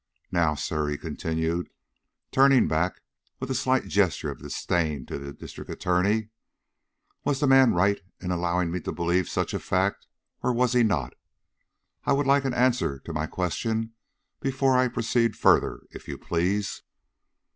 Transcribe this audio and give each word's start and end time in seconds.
Now, 0.31 0.55
sir," 0.55 0.87
he 0.87 0.97
continued, 0.97 1.69
turning 2.31 2.67
back 2.67 3.01
with 3.39 3.51
a 3.51 3.53
slight 3.53 3.87
gesture 3.87 4.31
of 4.31 4.39
disdain 4.41 5.05
to 5.05 5.19
the 5.19 5.31
District 5.31 5.69
Attorney, 5.69 6.29
"was 7.23 7.39
the 7.39 7.45
man 7.45 7.75
right 7.75 8.01
in 8.19 8.31
allowing 8.31 8.71
me 8.71 8.79
to 8.79 8.91
believe 8.91 9.29
such 9.29 9.53
a 9.53 9.59
fact, 9.59 10.07
or 10.41 10.53
was 10.53 10.73
he 10.73 10.81
not? 10.81 11.13
I 12.03 12.13
would 12.13 12.25
like 12.25 12.45
an 12.45 12.53
answer 12.55 12.97
to 12.97 13.13
my 13.13 13.27
question 13.27 13.93
before 14.39 14.75
I 14.75 14.87
proceed 14.87 15.35
further, 15.37 15.81
if 15.91 16.07
you 16.07 16.17
please." 16.17 16.81